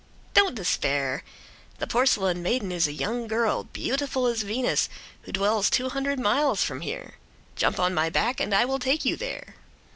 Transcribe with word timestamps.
"Don't 0.33 0.55
despair. 0.55 1.23
The 1.77 1.85
porcelain 1.85 2.41
maiden 2.41 2.71
is 2.71 2.87
a 2.87 2.91
young 2.91 3.27
girl, 3.27 3.65
beautiful 3.65 4.25
as 4.25 4.41
Venus, 4.41 4.89
who 5.21 5.31
dwells 5.31 5.69
two 5.69 5.89
hundred 5.89 6.19
miles 6.19 6.63
from 6.63 6.81
here. 6.81 7.17
Jump 7.55 7.79
on 7.79 7.93
my 7.93 8.09
back 8.09 8.39
and 8.39 8.51
I 8.51 8.65
will 8.65 8.79
take 8.79 9.05
you 9.05 9.15
there." 9.15 9.57